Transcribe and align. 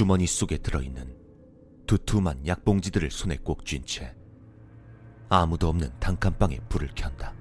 주머니 0.00 0.26
속에 0.26 0.56
들어있는 0.56 1.14
두툼한 1.86 2.46
약봉지들을 2.46 3.10
손에 3.10 3.36
꼭 3.36 3.66
쥔 3.66 3.84
채 3.84 4.16
아무도 5.28 5.68
없는 5.68 5.92
단칸방에 6.00 6.58
불을 6.70 6.92
켠다. 6.94 7.34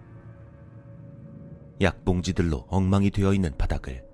약봉지들로 1.79 2.65
엉망이 2.67 3.11
되어 3.11 3.33
있는 3.33 3.57
바닥을 3.57 4.05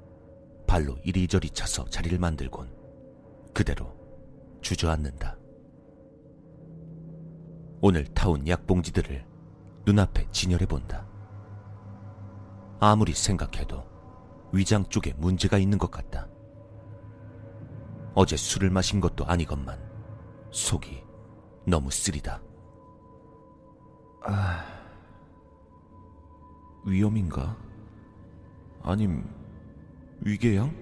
발로 0.68 0.96
이리저리 1.04 1.50
차서 1.50 1.86
자리를 1.86 2.20
만들곤 2.20 2.72
그대로 3.52 3.98
주저앉는다. 4.62 5.40
오늘 7.82 8.06
타온 8.14 8.48
약봉지들을 8.48 9.26
눈앞에 9.88 10.28
진열해 10.32 10.68
본다. 10.68 11.10
아무리 12.80 13.12
생각해도 13.16 13.84
위장 14.54 14.86
쪽에 14.86 15.14
문제가 15.18 15.58
있는 15.58 15.80
것 15.80 15.90
같다. 15.90 16.30
어제 18.16 18.38
술을 18.38 18.70
마신 18.70 19.02
것도 19.02 19.26
아니건만 19.26 19.78
속이 20.50 21.04
너무 21.68 21.92
쓰리다. 21.92 22.42
아, 24.24 24.66
위험인가? 26.86 27.58
아님 28.82 29.30
위궤양? 30.22 30.74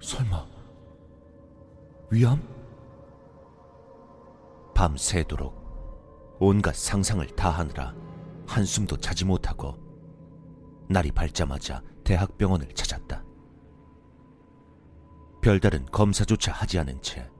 설마 0.00 0.46
위암? 2.10 2.42
밤새도록 4.74 6.36
온갖 6.40 6.74
상상을 6.74 7.26
다 7.36 7.50
하느라 7.50 7.94
한숨도 8.46 8.96
자지 8.98 9.24
못하고 9.24 9.76
날이 10.88 11.10
밝자마자 11.10 11.82
대학병원을 12.04 12.68
찾았다. 12.74 13.23
별다른 15.44 15.84
검사조차 15.92 16.52
하지 16.52 16.78
않은 16.78 17.02
채 17.02 17.30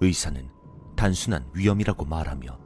의사는 0.00 0.48
단순한 0.96 1.46
위험이라고 1.52 2.06
말하며 2.06 2.58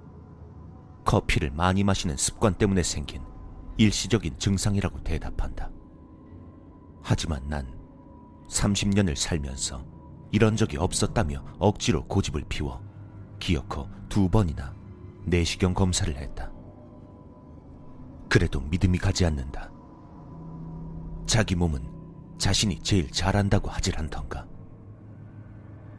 커피를 1.04 1.50
많이 1.50 1.82
마시는 1.82 2.16
습관 2.16 2.54
때문에 2.54 2.84
생긴 2.84 3.24
일시적인 3.76 4.38
증상이라고 4.38 5.02
대답한다. 5.02 5.68
하지만 7.02 7.42
난 7.48 7.66
30년을 8.48 9.16
살면서 9.16 9.84
이런 10.30 10.54
적이 10.54 10.76
없었다며 10.76 11.44
억지로 11.58 12.06
고집을 12.06 12.44
피워 12.48 12.80
기어코 13.40 13.88
두 14.08 14.28
번이나 14.28 14.76
내시경 15.24 15.74
검사를 15.74 16.16
했다. 16.16 16.52
그래도 18.28 18.60
믿음이 18.60 18.98
가지 18.98 19.26
않는다. 19.26 19.72
자기 21.26 21.56
몸은 21.56 22.38
자신이 22.38 22.78
제일 22.84 23.10
잘한다고 23.10 23.70
하질 23.70 23.98
않던가. 23.98 24.46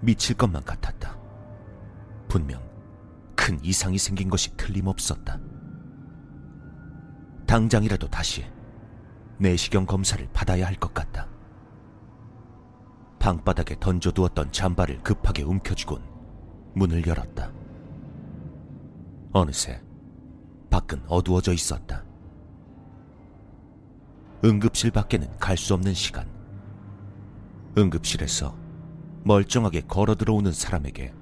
미칠 0.01 0.35
것만 0.35 0.63
같았다. 0.63 1.17
분명 2.27 2.61
큰 3.35 3.59
이상이 3.63 3.97
생긴 3.97 4.29
것이 4.29 4.55
틀림없었다. 4.55 5.39
당장이라도 7.47 8.07
다시 8.09 8.45
내시경 9.39 9.85
검사를 9.85 10.27
받아야 10.33 10.67
할 10.67 10.75
것 10.75 10.93
같다. 10.93 11.27
방바닥에 13.19 13.77
던져두었던 13.79 14.51
잠바를 14.51 15.01
급하게 15.03 15.43
움켜쥐곤 15.43 16.01
문을 16.75 17.05
열었다. 17.05 17.51
어느새 19.33 19.81
밖은 20.69 21.03
어두워져 21.07 21.53
있었다. 21.53 22.05
응급실 24.45 24.91
밖에는 24.91 25.37
갈 25.37 25.57
수 25.57 25.73
없는 25.73 25.93
시간. 25.93 26.27
응급실에서 27.77 28.57
멀쩡하게 29.23 29.81
걸어 29.81 30.15
들어오는 30.15 30.51
사람에게 30.51 31.13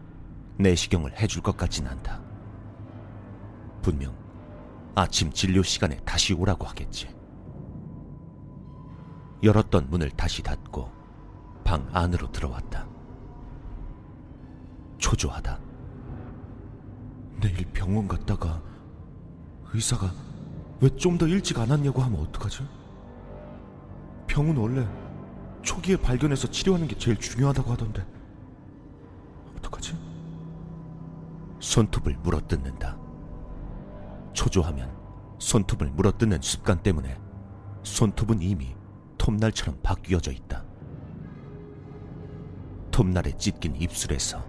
내시경을 0.58 1.20
해줄 1.20 1.42
것 1.42 1.58
같진 1.58 1.88
않다. 1.88 2.22
분명 3.82 4.16
아침 4.96 5.32
진료 5.32 5.62
시간에 5.64 5.98
다시 6.06 6.34
오라고 6.34 6.66
하겠지. 6.66 7.16
열었던 9.44 9.90
문을 9.90 10.10
다시 10.12 10.42
닫고 10.42 10.92
방 11.64 11.88
안으로 11.94 12.32
들어왔다. 12.32 12.88
초조하다. 14.98 15.60
내일 17.42 17.66
병원 17.72 18.08
갔다가 18.08 18.62
의사가 19.74 20.12
왜 20.82 20.90
좀 20.96 21.18
더 21.18 21.28
일찍 21.28 21.60
안 21.60 21.70
왔냐고 21.70 22.02
하면 22.02 22.20
어떡하지? 22.22 22.64
병은 24.28 24.58
원래 24.58 24.88
초기에 25.62 25.98
발견해서 25.98 26.50
치료하는 26.50 26.88
게 26.88 26.98
제일 26.98 27.18
중요하다고 27.18 27.72
하던데 27.72 28.06
어떡하지? 29.58 29.98
손톱을 31.60 32.18
물어뜯는다. 32.18 32.98
초조하면 34.34 34.96
손톱을 35.40 35.90
물어뜯는 35.92 36.42
습관 36.42 36.82
때문에 36.82 37.20
손톱은 37.84 38.42
이미 38.42 38.76
톱날처럼 39.18 39.80
바뀌어져 39.82 40.32
있다. 40.32 40.64
톱날에 42.92 43.36
찢긴 43.38 43.76
입술에서 43.76 44.44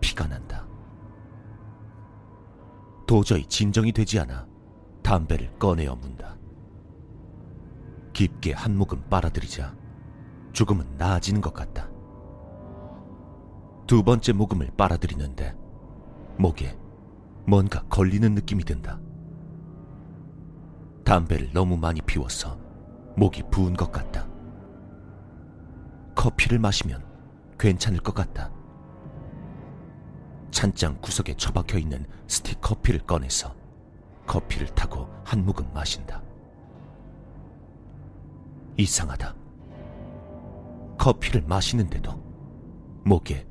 피가 0.00 0.26
난다. 0.26 0.66
도저히 3.06 3.46
진정이 3.46 3.92
되지 3.92 4.18
않아 4.20 4.46
담배를 5.02 5.56
꺼내어 5.58 5.94
문다. 5.94 6.36
깊게 8.12 8.52
한 8.54 8.76
모금 8.76 9.02
빨아들이자 9.08 9.75
조금은 10.56 10.86
나아지는 10.96 11.42
것 11.42 11.52
같다. 11.52 11.86
두 13.86 14.02
번째 14.02 14.32
모금을 14.32 14.70
빨아들이는데 14.74 15.54
목에 16.38 16.78
뭔가 17.46 17.82
걸리는 17.90 18.34
느낌이 18.34 18.64
든다. 18.64 18.98
담배를 21.04 21.52
너무 21.52 21.76
많이 21.76 22.00
피워서 22.00 22.58
목이 23.18 23.42
부은 23.50 23.74
것 23.74 23.92
같다. 23.92 24.26
커피를 26.14 26.58
마시면 26.58 27.04
괜찮을 27.58 28.00
것 28.00 28.14
같다. 28.14 28.50
찬장 30.50 30.98
구석에 31.02 31.34
처박혀 31.34 31.76
있는 31.76 32.06
스틱 32.28 32.62
커피를 32.62 33.00
꺼내서 33.00 33.54
커피를 34.26 34.68
타고 34.68 35.06
한 35.22 35.44
모금 35.44 35.70
마신다. 35.74 36.22
이상하다. 38.78 39.45
커피를 41.06 41.42
마시는데도 41.42 42.10
목에 43.04 43.46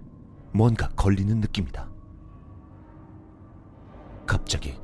뭔가 0.52 0.90
걸리는 0.90 1.40
느낌이다. 1.40 1.90
갑자기 4.28 4.78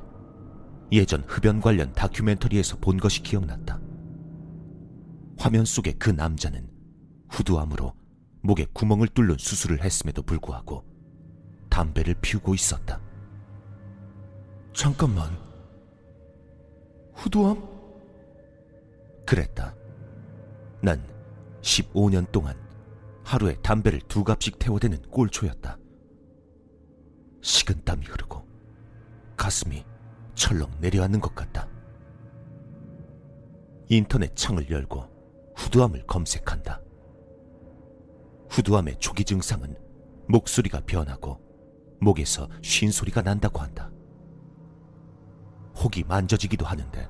예전 0.90 1.22
흡연 1.28 1.60
관련 1.60 1.92
다큐멘터리에서 1.92 2.78
본 2.78 2.96
것이 2.96 3.22
기억났다. 3.22 3.78
화면 5.38 5.66
속의 5.66 5.98
그 5.98 6.08
남자는 6.08 6.66
후두암으로 7.28 7.92
목에 8.40 8.64
구멍을 8.72 9.08
뚫는 9.08 9.36
수술을 9.36 9.84
했음에도 9.84 10.22
불구하고 10.22 10.82
담배를 11.68 12.14
피우고 12.22 12.54
있었다. 12.54 12.98
잠깐만. 14.72 15.30
후두암? 17.12 17.62
그랬다. 19.26 19.74
난 20.80 21.12
15년 21.62 22.30
동안 22.30 22.56
하루에 23.24 23.56
담배를 23.62 24.00
두 24.08 24.24
갑씩 24.24 24.58
태워대는 24.58 25.02
꼴초였다. 25.10 25.78
식은땀이 27.40 28.06
흐르고 28.06 28.46
가슴이 29.36 29.84
철렁 30.34 30.70
내려앉는 30.80 31.20
것 31.20 31.34
같다. 31.34 31.68
인터넷 33.88 34.34
창을 34.34 34.70
열고 34.70 35.08
후두암을 35.56 36.06
검색한다. 36.06 36.80
후두암의 38.50 38.96
초기 38.98 39.24
증상은 39.24 39.76
목소리가 40.28 40.80
변하고 40.86 41.40
목에서 42.00 42.48
쉰 42.62 42.92
소리가 42.92 43.22
난다고 43.22 43.60
한다. 43.60 43.90
혹이 45.76 46.04
만져지기도 46.04 46.66
하는데 46.66 47.08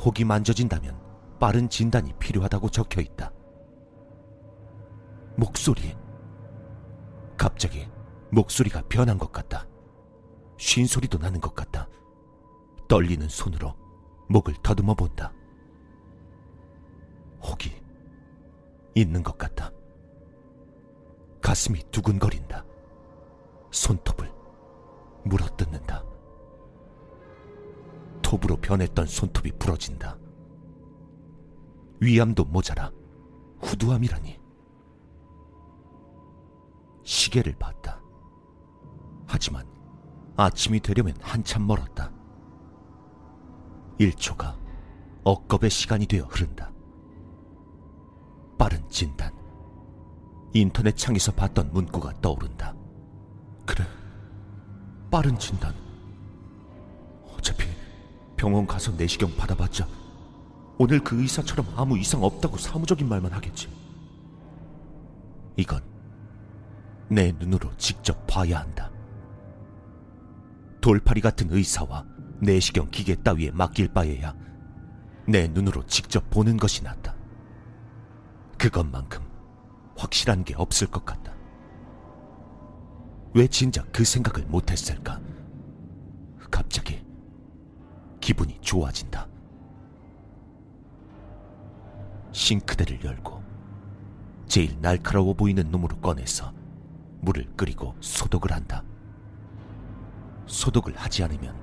혹이 0.00 0.24
만져진다면 0.24 0.98
빠른 1.38 1.68
진단이 1.68 2.12
필요하다고 2.18 2.68
적혀 2.70 3.00
있다. 3.00 3.32
목소리. 5.38 5.96
갑자기 7.36 7.88
목소리가 8.32 8.82
변한 8.88 9.18
것 9.18 9.30
같다. 9.30 9.68
쉰 10.56 10.88
소리도 10.88 11.18
나는 11.18 11.40
것 11.40 11.54
같다. 11.54 11.88
떨리는 12.88 13.28
손으로 13.28 13.76
목을 14.28 14.54
더듬어 14.64 14.94
본다. 14.94 15.32
혹이 17.40 17.70
있는 18.96 19.22
것 19.22 19.38
같다. 19.38 19.70
가슴이 21.40 21.84
두근거린다. 21.92 22.64
손톱을 23.70 24.32
물어뜯는다. 25.24 26.02
톱으로 28.22 28.56
변했던 28.56 29.06
손톱이 29.06 29.52
부러진다. 29.52 30.18
위암도 32.00 32.46
모자라 32.46 32.90
후두암이라니. 33.60 34.47
시계를 37.28 37.54
봤다. 37.58 38.00
하지만 39.26 39.66
아침이 40.36 40.80
되려면 40.80 41.14
한참 41.20 41.66
멀었다. 41.66 42.10
1초가 44.00 44.56
억겁의 45.24 45.68
시간이 45.68 46.06
되어 46.06 46.24
흐른다. 46.24 46.72
빠른 48.56 48.88
진단. 48.88 49.36
인터넷 50.54 50.96
창에서 50.96 51.32
봤던 51.32 51.72
문구가 51.72 52.20
떠오른다. 52.22 52.74
그래, 53.66 53.84
빠른 55.10 55.38
진단. 55.38 55.74
어차피 57.36 57.68
병원 58.36 58.66
가서 58.66 58.92
내시경 58.92 59.36
받아봤자 59.36 59.86
오늘 60.78 61.00
그 61.00 61.20
의사처럼 61.20 61.66
아무 61.76 61.98
이상 61.98 62.22
없다고 62.22 62.56
사무적인 62.56 63.06
말만 63.06 63.32
하겠지. 63.32 63.68
이건 65.56 65.87
내 67.10 67.32
눈으로 67.32 67.74
직접 67.76 68.26
봐야 68.26 68.60
한다. 68.60 68.90
돌팔이 70.80 71.20
같은 71.20 71.50
의사와 71.50 72.04
내시경 72.40 72.90
기계 72.90 73.14
따위에 73.16 73.50
맡길 73.50 73.92
바에야 73.92 74.34
내 75.26 75.48
눈으로 75.48 75.84
직접 75.86 76.28
보는 76.30 76.56
것이 76.56 76.82
낫다. 76.84 77.14
그것만큼 78.56 79.22
확실한 79.96 80.44
게 80.44 80.54
없을 80.56 80.86
것 80.86 81.04
같다. 81.04 81.34
왜 83.34 83.46
진작 83.46 83.90
그 83.92 84.04
생각을 84.04 84.46
못했을까? 84.46 85.20
갑자기 86.50 87.04
기분이 88.20 88.58
좋아진다. 88.60 89.28
싱크대를 92.32 93.04
열고 93.04 93.42
제일 94.46 94.78
날카로워 94.80 95.34
보이는 95.34 95.70
놈으로 95.70 95.98
꺼내서 95.98 96.57
물을 97.20 97.46
끓이고 97.56 97.94
소독을 98.00 98.52
한다. 98.52 98.84
소독을 100.46 100.96
하지 100.96 101.24
않으면 101.24 101.56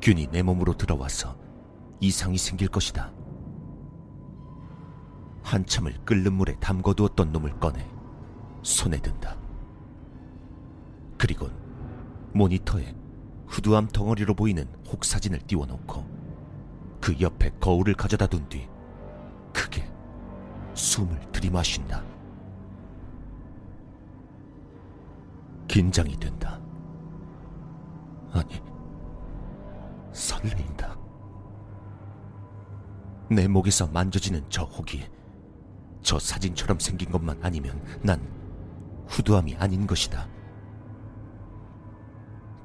균이 0.00 0.28
내 0.28 0.42
몸으로 0.42 0.76
들어와서 0.76 1.36
이상이 2.00 2.38
생길 2.38 2.68
것이다. 2.68 3.12
한참을 5.42 6.04
끓는 6.04 6.32
물에 6.32 6.56
담궈두었던 6.60 7.32
놈을 7.32 7.58
꺼내 7.60 7.88
손에 8.62 8.98
든다. 8.98 9.36
그리곤 11.18 11.52
모니터에 12.32 12.94
후두암 13.46 13.88
덩어리로 13.88 14.34
보이는 14.34 14.66
혹사진을 14.88 15.40
띄워놓고 15.46 16.04
그 17.00 17.14
옆에 17.20 17.50
거울을 17.60 17.94
가져다 17.94 18.26
둔 18.26 18.48
뒤 18.48 18.68
크게 19.52 19.88
숨을 20.74 21.20
들이마신다. 21.32 22.13
긴장이 25.74 26.16
된다. 26.20 26.60
아니, 28.30 28.62
설레인다. 30.12 30.96
내 33.28 33.48
목에서 33.48 33.88
만져지는 33.88 34.44
저 34.48 34.62
혹이 34.62 35.04
저 36.00 36.16
사진처럼 36.16 36.78
생긴 36.78 37.10
것만 37.10 37.40
아니면 37.42 37.82
난 38.04 38.20
후두암이 39.08 39.56
아닌 39.56 39.84
것이다. 39.84 40.28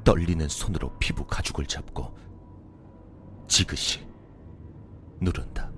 떨리는 0.03 0.47
손으로 0.47 0.95
피부 0.99 1.25
가죽을 1.25 1.65
잡고 1.65 2.15
지그시 3.47 4.07
누른다. 5.19 5.71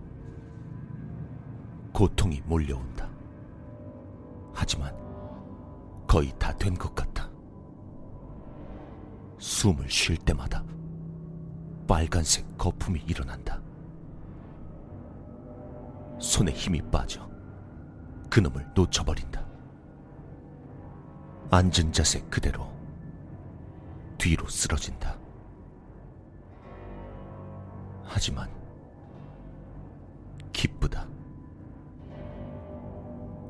고통이 1.93 2.41
몰려온다. 2.41 3.09
하지만 4.53 4.93
거의 6.05 6.33
다 6.37 6.51
된 6.57 6.75
것 6.75 6.93
같다. 6.93 7.10
숨을 9.41 9.89
쉴 9.89 10.17
때마다 10.17 10.63
빨간색 11.87 12.45
거품이 12.59 13.01
일어난다. 13.07 13.59
손에 16.19 16.51
힘이 16.51 16.79
빠져 16.91 17.27
그놈을 18.29 18.71
놓쳐버린다. 18.75 19.43
앉은 21.49 21.91
자세 21.91 22.21
그대로 22.29 22.71
뒤로 24.19 24.47
쓰러진다. 24.47 25.17
하지만 28.03 28.47
기쁘다. 30.53 31.07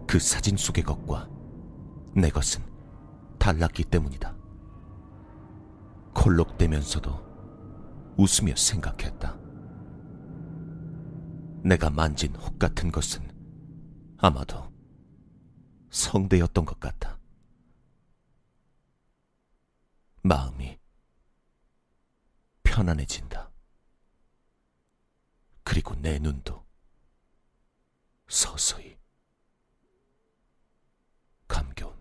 그 0.08 0.20
사진 0.20 0.56
속의 0.56 0.86
것과 0.86 1.28
내 2.16 2.30
것은 2.30 2.64
달랐기 3.38 3.84
때문이다. 3.84 4.41
콜록대면서도 6.14 7.32
웃으며 8.18 8.56
생각했다. 8.56 9.40
내가 11.64 11.90
만진 11.90 12.36
혹 12.36 12.58
같은 12.58 12.92
것은 12.92 13.30
아마도 14.18 14.72
성대였던 15.90 16.66
것 16.66 16.80
같다. 16.80 17.20
마음이 20.24 20.80
편안해진다. 22.64 23.52
그리고 25.64 25.96
내 25.96 26.20
눈도 26.20 26.66
서서히 28.28 28.98
감겨온다. 31.48 32.01